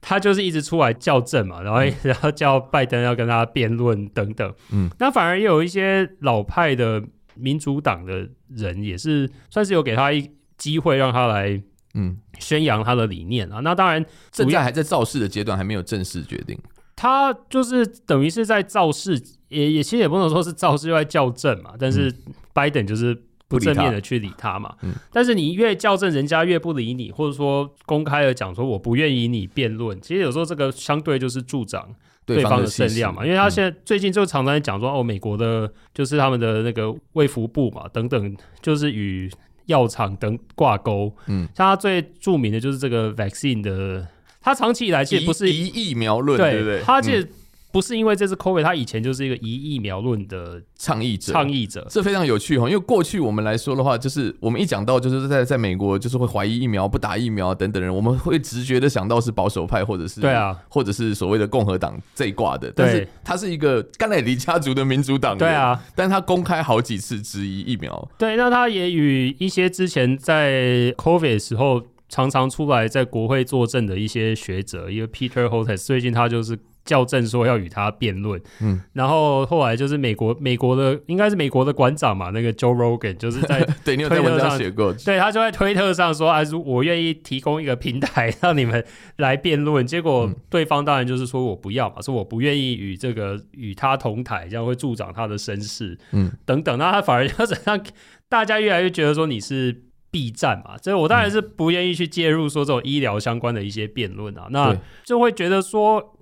[0.00, 7.02] 他就是一直出来校正嘛，然后、嗯、然后叫拜登要跟他辩论等等，嗯，那反而也有一些老派的
[7.34, 11.62] 民主党的人也是算是有给他一机会让他来
[11.94, 12.18] 嗯。
[12.38, 16.58] 宣扬他的理念啊，那当然正在还在造势的阶段，还没有正式决定。
[16.96, 21.74] 他就是等于是在造势，也也其实也不能说是造势，又在校正嘛。
[21.78, 22.10] 但是
[22.54, 23.14] 拜登就是
[23.46, 24.74] 不正面的去理他嘛。
[24.82, 30.00] 嗯、但是你越校正，人家越不理你，或者说公开的讲说我不愿意你辩论。
[30.00, 33.24] 其实有时候这个相对就是助长对方的声量嘛。
[33.24, 39.30] 因为他现在最近就常常讲说，哦，美国的就是他们的那个卫福部嘛，等等，就是与
[39.66, 41.14] 药厂等挂钩。
[41.26, 44.06] 嗯，像他最著名的就是这个 vaccine 的。
[44.42, 46.80] 他长期以来其实不是以疫苗论，对不对？
[46.80, 47.30] 他其实
[47.72, 51.32] 不是因为这次 COVID，他以前就是一个疑疫苗论的倡议者。
[51.32, 62.72] 倡议者，这非常有趣哈，因为过去我们来说的话，就是我们一讲到就是在在美国，就是会怀疑疫苗、不打疫苗等等人，我们会直觉的想到是保守派，或者是对啊，或者是所谓的共和党这一挂的。
[62.74, 68.10] 但是他是一个甘乃迪家族的民主党，对啊，但他公开好几次质疑疫苗。
[68.18, 71.82] 对，那他也与一些之前在 COVID 的时候。
[72.12, 76.58] 常常出来在国会作证的一些学者，因为 Peter Hotez，最近他就是
[76.90, 78.40] 校正说要与他辩论。
[78.60, 88.84] 嗯，然后后来就是美国美国的应该是美国的馆长嘛，那个 Joe Rogan 就是在 对你有在文章写过，对他就在推特上说啊，我愿意提供一个平台让你们
[89.18, 89.86] 来辩论。
[89.86, 95.96] 结果对方当然就是说我不要嘛，说我不愿意与这个与他同台，这样会助长他的声势。
[96.10, 97.80] 嗯，等等，那他反而就是让
[98.28, 99.84] 大家越来越觉得说你是。
[100.12, 106.16] 避战嘛，所以我当然是不愿意去介入说这种医疗相关的一些辩论啊，那就会觉得说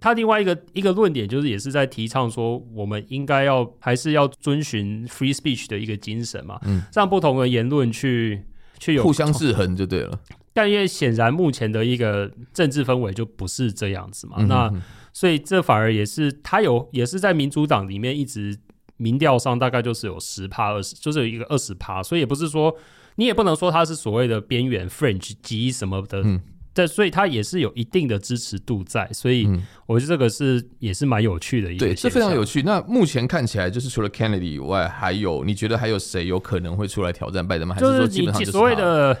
[0.00, 8.42] 他另外一个一个论点就是也是在提倡说我们应该要还是要遵循 free speech 的一个精神嘛，嗯，让不同的言论去
[8.78, 10.18] 去有互相制衡就对了。
[10.52, 14.72] 但因为显然目前的一个政治氛围就不是这样子嘛，那
[15.12, 18.58] 所以这反而也是他有也是在民主党里面一直
[18.96, 22.76] 民调上大概就是有十趴二十，就是有一个二十趴，所以也不是说。
[23.20, 26.40] 你也不能说他是所谓的边缘 fringe 极什么的，嗯，
[26.78, 29.48] 对，所以他也是有一定的支持度在，所以
[29.84, 32.62] 我觉得这个是也是蛮有趣的一个，对，这非常有趣。
[32.62, 37.74] 那目前看起来，就是除了 Kennedy 以外，还有你觉得还有谁有可能会出来挑战拜登吗？
[37.74, 39.18] 还是说基本上就是所谓的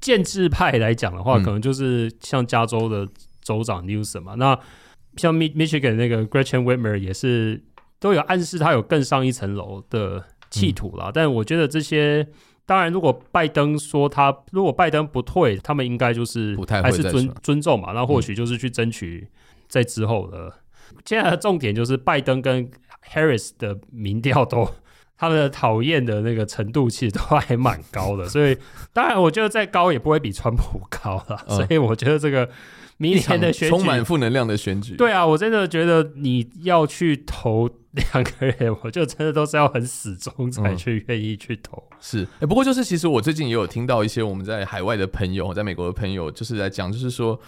[0.00, 3.08] 建制派来讲的话，嗯、可能就是像加州的
[3.40, 4.58] 州长 Newsom 嘛，那
[5.16, 7.62] 像 Michigan 那个 Gretchen Whitmer 也是
[7.98, 12.28] 都有暗示他有更上一层楼的企图啦，嗯、但我觉得这些。
[12.68, 17.92] 当然，如果拜登说他如果拜登不退，他们应该就是还是尊尊重嘛。
[17.94, 19.26] 那或许就是去争取
[19.68, 20.52] 在之后的。
[21.06, 22.70] 现在的重点就是拜登跟
[23.10, 24.68] Harris 的民调都
[25.18, 28.56] 他们的讨厌的那个程度其实都还蛮高的， 所以
[28.92, 32.48] 当然我觉得再高也不会比川普高了，嗯、所以我觉得这个
[32.98, 41.82] 明年的选举 充满负能量的选举，对啊，我真的觉得你要去投两个人，我就真的都是要很死忠才去愿意去投。
[41.90, 47.38] 嗯、是，哎、欸，不过就是其实我最近也有听到一些我们在海外的朋友，在美国的朋友，就是在讲，就是说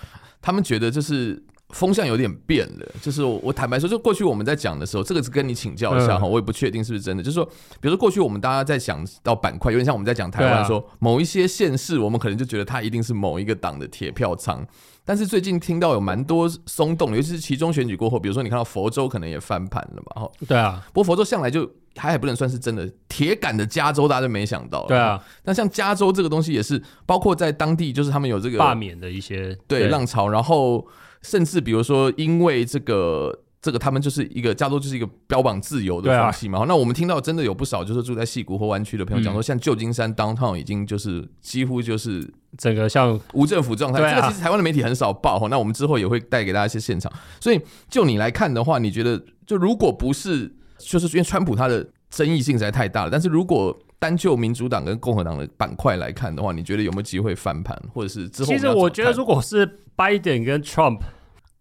[0.42, 1.40] 他们觉得就是。
[1.72, 7.22] 风向有点变了，就是我，我坦白说，就过去我们在讲的时候，这个是跟你请教一下哈，我也不确定是不是真的。
[7.22, 7.44] 就是说，
[7.80, 14.66] 比如说过去我们大家在想到板块，有点像我们在讲台湾，说某一些县市，我们可能就觉得它一定是某一个党的铁票仓。
[15.04, 20.30] 但是最近听到有蛮多松动，尤其是其中选举过后，比如说你看到佛州可能也翻盘了嘛，哈。
[20.46, 24.86] 对啊，不过佛州向来就还还不能算是真的铁杆的加州，大家就没想到。
[24.86, 30.86] 对啊，那像加州这个东西也是，包括在当地就是他们有这个罢免的一些对浪潮，然后。
[31.22, 36.60] 甚至比如说，因为这个这个，他们就是一个加州，就是一个标榜自由的风气嘛。
[36.60, 43.98] 啊、那我们听到真的有不少就是住在西谷或湾区的朋友讲说，像旧金山 downtown 已经就是几乎就是整个像无政府状态。
[43.98, 45.46] 这个其实台湾的媒体很少报哈。
[45.48, 47.12] 那我们之后也会带给大家一些现场。
[47.38, 58.48] 所以就你来看的话，你觉得就如果不是就是因为川普他的争议性实在太大了，但是如果单就民主党跟共和党的板块来看的话，你觉得有没有机会翻盘，或者是之后？
[58.48, 61.00] 其实我觉得，如果是拜登跟 Trump，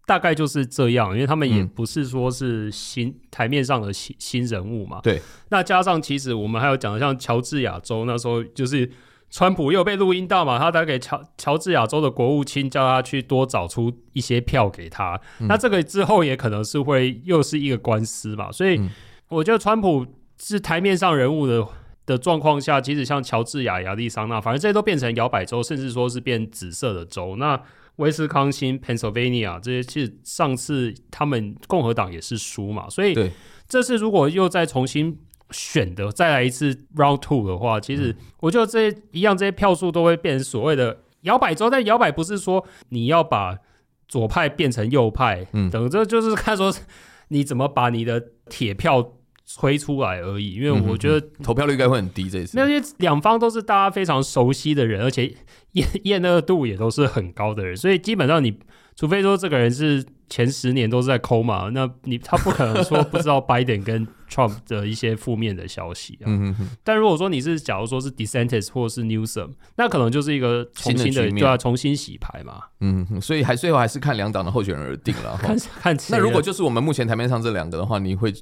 [0.06, 5.00] 大概就是这样，因为他们也不是说是新、嗯、台面上的新新人物嘛。
[5.02, 5.20] 对。
[5.50, 8.90] 那加上其实我们还有讲的，像乔治亚州那时候，就是
[9.30, 15.20] 川普又被录音到嘛，他打给乔乔治亚州的国务卿，叫他去多找出一些票给他。
[15.40, 18.50] 嗯、那这个之后也可能是会又是一个官司嘛。
[18.50, 18.80] 所以
[19.28, 20.06] 我觉得川普
[20.38, 21.68] 是台面上人物的。
[22.10, 27.36] 的状况下，其实像乔治亚、亚利桑那，反正这些都变成摇摆州，甚至说是变紫色的州。
[27.36, 27.62] 那
[27.96, 33.14] 威斯康星、Pennsylvania 这些，其实上次他们共和党也是输嘛，所以
[33.68, 35.16] 这次如果又再重新
[35.52, 41.70] 选的，再来一次 Round Two 的话，其实我觉得这些一样，这些票数都会变成所谓的摇摆州。
[41.70, 43.56] 但摇摆不是说你要把
[44.08, 46.74] 左派变成右派，嗯，等这就是看说
[47.28, 49.12] 你怎么把你的铁票。
[49.58, 52.28] 推出来而已，因为我觉得、嗯、投票率应该会很低。
[52.30, 55.34] 这一次，那些两方都是大家非常熟悉的人，而且
[55.72, 58.58] 厌厌恶度也都是很高的人，所以基本上你
[58.94, 66.26] 除非说这个人是前十年都是在抠嘛，那你他不可能说不知道拜登跟 Trump 的一些负面的消息啊。
[66.28, 66.70] 嗯嗯。
[66.84, 72.60] 但如果说你是假如说是 Dissenters 或是 Newsom，那可能就是一个重新的，对啊，重新洗牌嘛。
[72.80, 75.36] 嗯，所以还最后还是看两党的候选人而定了。
[75.42, 78.32] 看看那如果就是我们目前台面上这两个的话，你会？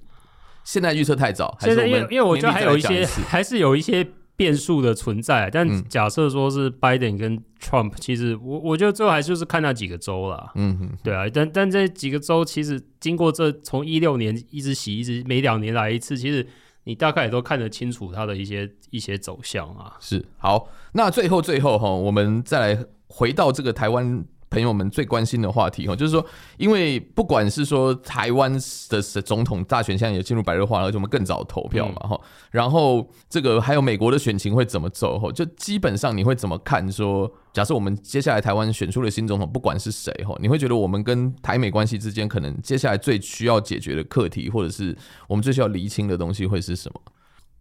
[0.65, 5.49] 现在预测太早，现在因为因为我觉得还有一些还是有一些变数的存在。
[5.51, 10.53] 但假设说是 Biden 跟 Trump，其实我我觉得最后还就是看那几个州了。
[10.55, 16.47] 嗯哼，对啊，但但这几个州其实经过这从一六年一直洗，一直每两年来一次，其实
[16.85, 19.97] 你大概也都看得清楚它的一些一些走向啊。
[20.01, 24.25] 是好，那最后最后哈，我们再来回到这个台湾。
[24.51, 26.25] 朋友们最关心的话题哈，就是说，
[26.57, 28.53] 因为不管是说台湾
[28.89, 47.01] 的总统大选现在也进入白热化，而且我们更早投票嘛哈，嗯、然后这个还有美国的选情会怎么走哈，就基本上你会怎么看说，假设我们接下来台湾选出了新总统，不管是谁哈，你会觉得我们跟台美关系之间可能接下来最需要解决的课题，或者是我们最需要厘清的东西会是什么？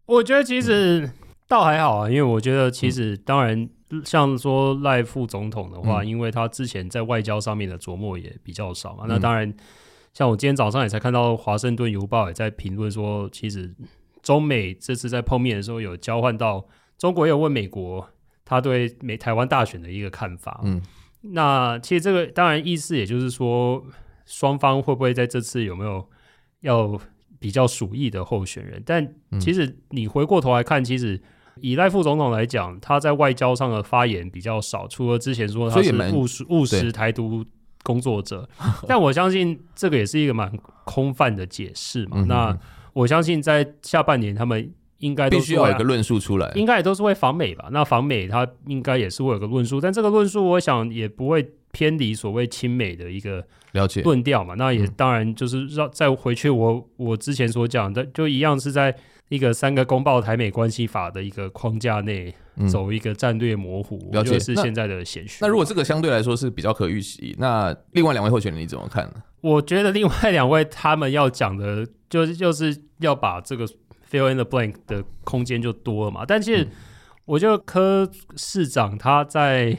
[0.06, 1.10] 我觉得其实
[1.48, 3.70] 倒还好啊，因为我觉得其实当然。
[4.04, 9.06] 像说赖副总统的话，因为他之前在外交上面的琢磨也比较少嘛。
[9.06, 9.54] 嗯、那当然，
[10.14, 13.74] 像我今天早上也才看到《华盛顿邮报》也在评论说，其实
[14.22, 18.06] 中美这次在碰面的时候有交换到，中国也有问美国
[18.44, 20.60] 他对美台湾大选的一个看法。
[20.66, 20.82] 嗯，
[21.22, 23.82] 那其实这个当然意思也就是说，
[24.26, 26.06] 双方会不会在这次有没有
[26.60, 27.00] 要
[27.40, 28.84] 比较鼠疫的候选人？
[28.86, 31.22] 但其实你回过头来看，其实。
[31.62, 37.46] 以赖副总统来讲，他在外交上的发言比较少，除了之前说他是务实务实台独
[37.84, 38.48] 工作者，
[38.88, 40.52] 但我相信这个也是一个蛮
[40.84, 42.18] 空泛的解释嘛。
[42.18, 42.58] 嗯、那
[42.94, 47.70] 我相信在下半年他们应该都必须要有一个论述出来，应该也都是会访美吧？
[47.72, 54.56] 那访美他应该也是会有个论述，但这个论述我想也不会偏离所谓亲美的一个了解论调嘛。
[54.56, 58.96] 那也当然就是让再回去我我之前所讲的，就一样是在。
[59.30, 62.34] 一个三个公报台美关系法的一个框架内
[62.70, 65.40] 走一个战略模糊，了解是现在的显学。
[65.42, 69.24] 那如果这个相对来说是比较可预期，那另外两位候选人你怎么看呢？
[69.42, 73.68] 我觉得另外两位他们要讲的，就是就是要把这个
[74.10, 76.24] fill in the blank 的空间就多了嘛。
[76.26, 76.66] 但其实
[77.26, 79.78] 我觉得柯市长他在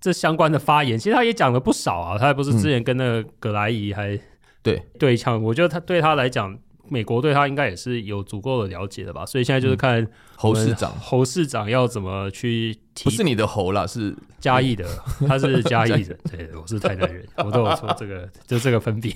[0.00, 2.18] 这相关的发言，其实他也讲了不少啊。
[2.18, 4.18] 他还不是之前跟那个葛莱仪还
[4.60, 6.58] 对对呛，我觉得他对他来讲。
[6.90, 13.04] 美国对他应该也是有足够的了解的吧，所以现在就是看侯市长，侯市长要怎么去提。
[13.04, 14.84] 不是你的侯啦，是嘉义的，
[15.26, 19.12] 他是嘉义人， 对，我是台南人，我都有说这个，就这个分别。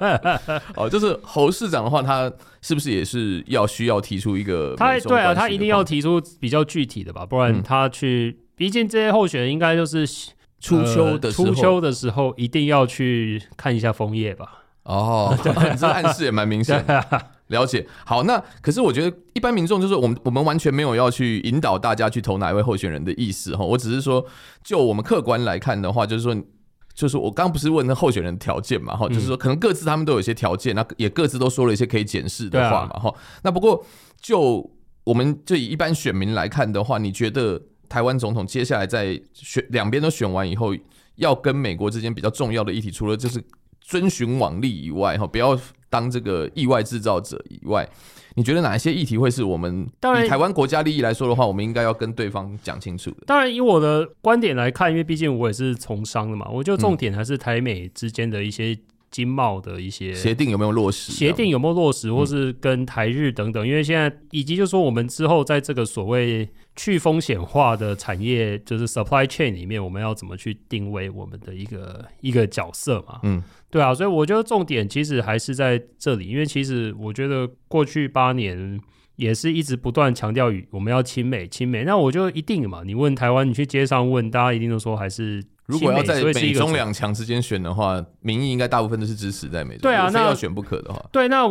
[0.76, 2.32] 哦，就是侯市长的话，他
[2.62, 4.74] 是不是也是要需要提出一个？
[4.76, 10.06] 他对啊，他一定要提出比较具体的吧，不然他去，毕竟这些候选人应该就是
[10.58, 14.62] 初秋的初秋的时候一定要去看一下枫叶吧。
[14.86, 15.36] 哦，
[15.78, 16.84] 这暗示也蛮明显。
[17.48, 17.86] 了解。
[18.04, 23.64] 好，那可是我觉得一般民众就是我们，我们完全没有要去引导大家去投哪一位候选人的意思哈。
[23.64, 24.24] 我只是说，
[24.64, 26.36] 就我们客观来看的话，就是说，
[26.92, 33.14] 就是我刚不是问那候选人的条件嘛哈，就是说可能各自他们都有一些条件，那也各自都说了一些可以检视的话嘛哈。
[33.42, 33.84] 那不过
[34.20, 34.68] 就
[35.04, 40.74] 我们就以一般选民来看的话，你觉得台湾总统接下来在选两边都选完以后，
[41.14, 43.40] 要跟美国之间比较重要的议题，除了就是。
[43.86, 45.58] 遵循往例以外，哈，不要
[45.88, 47.88] 当这个意外制造者以外，
[48.34, 49.88] 你觉得哪一些议题会是我们
[50.24, 53.18] 以台湾国家利益来说的话，我们应该要跟对方讲清楚的？
[53.26, 58.76] 当然，以我的观点来看，因为毕竟我也是从商的嘛，我就重点还是台美之间的一些。
[59.08, 61.12] 经贸的一些协定有没有落实？
[61.12, 63.64] 协定有没有落实，或是跟台日等等？
[63.64, 66.46] 嗯、因为现在以及就是说，我们之后在这个所谓
[66.76, 73.18] 去风险化的产业，就是 supply chain 里面，我们要怎么去定位我们的一个一个角色嘛？
[73.22, 78.80] 嗯，对啊，所以我觉得重点其实还是在这里，因为其实我觉得过去八年
[79.16, 82.82] 也是一直不断强调我们要亲美亲美，那我就一定嘛？
[82.84, 85.42] 你问台湾，你去街上问，大家一定都说还是。
[85.66, 89.80] 如果要在美中两强之间选的话，民意应该大部分都是支持在美中。
[89.82, 91.44] 对啊，那要选不可的话，对，那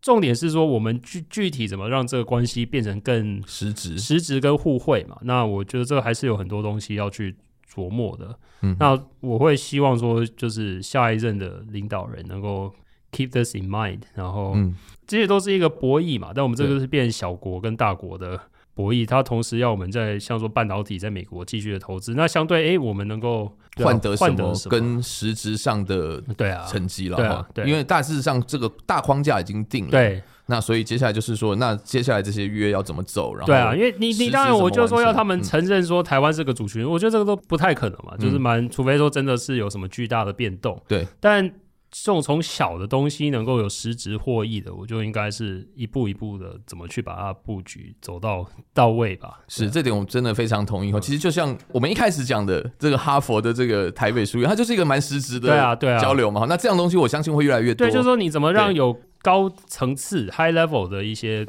[0.00, 5.18] 重点是说我们具具体怎么让这个关系变成更实质、实质跟互惠嘛？
[5.22, 7.36] 那我觉得这个还是有很多东西要去
[7.72, 8.38] 琢磨的。
[8.62, 12.72] 嗯，那我会希望说，就是下一任的领导人能够
[13.12, 14.74] keep this in mind，然后，嗯，
[15.06, 16.32] 这些都是一个博弈嘛。
[16.34, 18.40] 但我们这个是变小国跟大国的。
[18.74, 33.34] 博弈，它同时要我们在像说半导体在美国继续的投资，那相对哎、欸，我们能够换得什么跟实质上的对啊成绩了哈，因为大致上这个大框架已经定了，对，那所以接下来就是说，那接下来这些约要怎么走？
[33.34, 41.50] 然后对啊，因为你你当然我就说要他们承认说台湾是个主权，嗯、我觉得这个都不太可能嘛，就是蛮除非说真的是有什么巨大的变动，对，但。
[41.90, 49.40] 这种从小的东西能够有实质获益的，我就应该是一步一步的怎么去把它布局走到到位吧。
[49.48, 50.92] 是这点我真的非常同意。
[50.92, 56.44] 哈，其实就像我们一开始讲的这个哈佛的这个台北书院，它就是一个蛮实质的对啊对啊交流嘛。
[56.48, 57.86] 那这样东西我相信会越来越多。
[57.86, 61.46] 对，就是说你怎么让有高层次 high level 的一些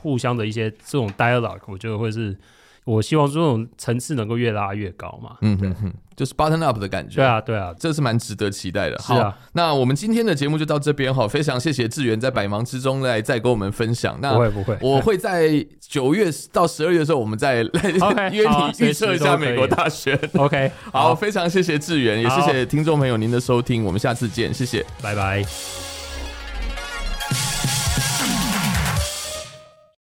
[0.00, 2.36] 互相的一些这种 dialogue，我觉得会是。
[2.88, 7.16] 我希望这种层次能够越拉越高嘛，嗯哼哼，就是 button up 的感觉。
[7.16, 8.98] 对啊，对啊，这是蛮值得期待的。
[9.00, 14.18] 是啊，那我们今天的节目就到这边哈，非常谢谢志源在百忙之中来再跟我们分享。
[14.22, 20.18] 那不会不会，我会在九月到十二月的时候，我们再来 约你预测一下美国大选。
[20.34, 25.87] OK， 好，非常谢谢志源，也谢谢听众朋友您的收听，我们下次见，谢谢，拜拜。